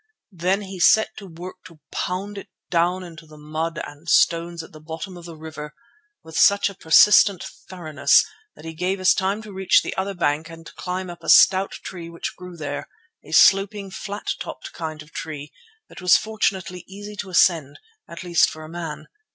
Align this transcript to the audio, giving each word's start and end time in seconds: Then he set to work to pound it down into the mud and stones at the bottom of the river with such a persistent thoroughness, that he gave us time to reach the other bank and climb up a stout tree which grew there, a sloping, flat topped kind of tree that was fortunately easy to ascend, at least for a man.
Then 0.33 0.63
he 0.63 0.79
set 0.79 1.15
to 1.17 1.27
work 1.27 1.57
to 1.65 1.79
pound 1.91 2.39
it 2.39 2.49
down 2.71 3.03
into 3.03 3.27
the 3.27 3.37
mud 3.37 3.79
and 3.85 4.09
stones 4.09 4.63
at 4.63 4.71
the 4.71 4.79
bottom 4.79 5.15
of 5.15 5.25
the 5.25 5.35
river 5.37 5.75
with 6.23 6.35
such 6.35 6.71
a 6.71 6.73
persistent 6.73 7.43
thoroughness, 7.43 8.25
that 8.55 8.65
he 8.65 8.73
gave 8.73 8.99
us 8.99 9.13
time 9.13 9.43
to 9.43 9.53
reach 9.53 9.83
the 9.83 9.95
other 9.95 10.15
bank 10.15 10.49
and 10.49 10.73
climb 10.75 11.07
up 11.11 11.21
a 11.23 11.29
stout 11.29 11.73
tree 11.83 12.09
which 12.09 12.35
grew 12.35 12.57
there, 12.57 12.87
a 13.23 13.31
sloping, 13.31 13.91
flat 13.91 14.31
topped 14.39 14.73
kind 14.73 15.03
of 15.03 15.11
tree 15.11 15.51
that 15.87 16.01
was 16.01 16.17
fortunately 16.17 16.83
easy 16.87 17.15
to 17.17 17.29
ascend, 17.29 17.77
at 18.09 18.23
least 18.23 18.49
for 18.49 18.63
a 18.63 18.69
man. 18.69 19.07